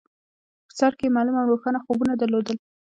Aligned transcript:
په 0.67 0.71
سر 0.79 0.91
کې 0.99 1.05
يې 1.07 1.13
معلوم 1.15 1.35
او 1.41 1.49
روښانه 1.51 1.79
خوبونه 1.85 2.13
درلودل. 2.17 2.57